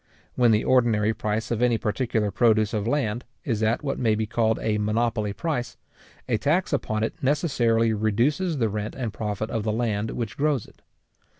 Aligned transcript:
When 0.33 0.49
the 0.49 0.63
ordinary 0.63 1.13
price 1.13 1.51
of 1.51 1.61
any 1.61 1.77
particular 1.77 2.31
produce 2.31 2.73
of 2.73 2.87
land 2.87 3.23
is 3.45 3.61
at 3.61 3.83
what 3.83 3.99
may 3.99 4.15
be 4.15 4.25
called 4.25 4.57
a 4.59 4.79
monopoly 4.79 5.31
price, 5.31 5.77
a 6.27 6.39
tax 6.39 6.73
upon 6.73 7.03
it 7.03 7.21
necessarily 7.21 7.93
reduces 7.93 8.57
the 8.57 8.67
rent 8.67 8.95
and 8.95 9.13
profit 9.13 9.51
of 9.51 9.61
the 9.61 9.71
land 9.71 10.09
which 10.09 10.37
grows 10.37 10.65
it. 10.65 10.81